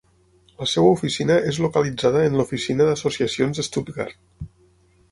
La 0.61 0.67
seva 0.71 0.93
oficina 0.93 1.35
és 1.51 1.59
localitzada 1.65 2.25
en 2.31 2.41
l'oficina 2.41 2.89
d'associacions 2.91 3.63
de 3.63 3.69
Stuttgart. 3.71 4.51